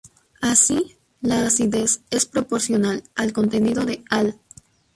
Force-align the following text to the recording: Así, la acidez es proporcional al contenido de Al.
Así, 0.41 0.97
la 1.21 1.45
acidez 1.45 2.01
es 2.09 2.25
proporcional 2.25 3.03
al 3.13 3.33
contenido 3.33 3.85
de 3.85 4.03
Al. 4.09 4.39